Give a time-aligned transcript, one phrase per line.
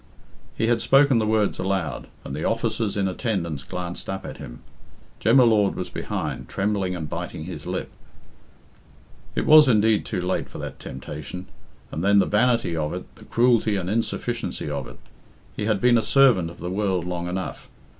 [0.57, 4.61] He had spoken the words aloud, and the officers in attendance glanced up at him.
[5.19, 7.91] Jem y Lord was behind, trembling and biting his lip.
[9.35, 11.45] It was indeed too late for that temptation.
[11.91, 14.97] And then the vanity of it, the cruelty and insufficiency of it!
[15.55, 17.69] He had been a servant of the world long enough.